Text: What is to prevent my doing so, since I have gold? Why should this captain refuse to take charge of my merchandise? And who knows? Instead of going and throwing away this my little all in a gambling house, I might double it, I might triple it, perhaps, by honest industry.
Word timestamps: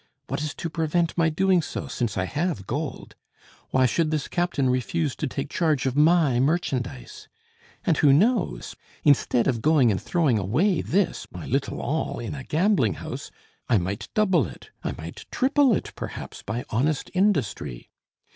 What 0.25 0.41
is 0.41 0.55
to 0.55 0.67
prevent 0.67 1.15
my 1.15 1.29
doing 1.29 1.61
so, 1.61 1.85
since 1.87 2.17
I 2.17 2.25
have 2.25 2.65
gold? 2.65 3.13
Why 3.69 3.85
should 3.85 4.09
this 4.09 4.27
captain 4.27 4.67
refuse 4.67 5.15
to 5.17 5.27
take 5.27 5.51
charge 5.51 5.85
of 5.85 5.95
my 5.95 6.39
merchandise? 6.39 7.27
And 7.85 7.97
who 7.97 8.11
knows? 8.11 8.75
Instead 9.03 9.45
of 9.45 9.61
going 9.61 9.91
and 9.91 10.01
throwing 10.01 10.39
away 10.39 10.81
this 10.81 11.27
my 11.29 11.45
little 11.45 11.79
all 11.79 12.17
in 12.17 12.33
a 12.33 12.43
gambling 12.43 12.95
house, 12.95 13.29
I 13.69 13.77
might 13.77 14.09
double 14.15 14.47
it, 14.47 14.71
I 14.83 14.93
might 14.93 15.27
triple 15.29 15.75
it, 15.75 15.93
perhaps, 15.95 16.41
by 16.41 16.65
honest 16.71 17.11
industry. 17.13 17.91